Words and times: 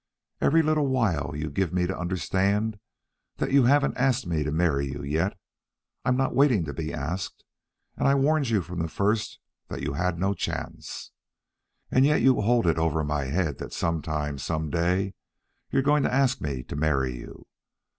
Every 0.41 0.63
little 0.63 0.87
while 0.87 1.33
you 1.35 1.51
give 1.51 1.71
me 1.71 1.85
to 1.85 1.95
understand 1.95 2.79
that 3.37 3.51
you 3.51 3.65
haven't 3.65 3.97
asked 3.97 4.25
me 4.25 4.41
to 4.41 4.51
marry 4.51 4.87
you 4.91 5.03
yet. 5.03 5.37
I'm 6.03 6.17
not 6.17 6.33
waiting 6.33 6.65
to 6.65 6.73
be 6.73 6.91
asked, 6.91 7.43
and 7.95 8.07
I 8.07 8.15
warned 8.15 8.49
you 8.49 8.63
from 8.63 8.79
the 8.79 8.87
first 8.87 9.37
that 9.67 9.83
you 9.83 9.93
had 9.93 10.17
no 10.17 10.33
chance. 10.33 11.11
And 11.91 12.03
yet 12.03 12.23
you 12.23 12.41
hold 12.41 12.65
it 12.65 12.79
over 12.79 13.03
my 13.03 13.25
head 13.25 13.59
that 13.59 13.73
some 13.73 14.01
time, 14.01 14.39
some 14.39 14.71
day, 14.71 15.13
you're 15.69 15.83
going 15.83 16.01
to 16.01 16.11
ask 16.11 16.41
me 16.41 16.63
to 16.63 16.75
marry 16.75 17.15
you. 17.15 17.45